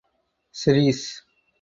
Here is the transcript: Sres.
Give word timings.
Sres. 0.61 1.01